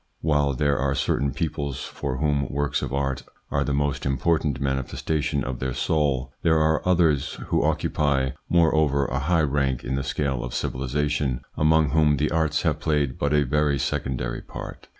While 0.21 0.55
there 0.55 0.79
are 0.79 0.95
certain 0.95 1.31
peoples 1.31 1.83
for 1.83 2.17
whom 2.17 2.49
works 2.51 2.81
of 2.81 2.91
art 2.91 3.21
are 3.51 3.63
the 3.63 3.71
most 3.71 4.03
important 4.03 4.59
manifestation 4.59 5.43
of 5.43 5.59
their 5.59 5.75
soul, 5.75 6.33
there 6.41 6.57
are 6.57 6.81
others, 6.89 7.35
who 7.49 7.63
occupy, 7.63 8.31
moreover, 8.49 9.05
a 9.05 9.19
high 9.19 9.43
rank 9.43 9.83
in 9.83 9.93
the 9.93 10.01
scale 10.03 10.43
of 10.43 10.55
civilisation, 10.55 11.41
among 11.55 11.91
whom 11.91 12.17
the 12.17 12.31
arts 12.31 12.63
have 12.63 12.79
played 12.79 13.19
but 13.19 13.31
a 13.31 13.45
very 13.45 13.77
secondary 13.77 14.41
part. 14.41 14.87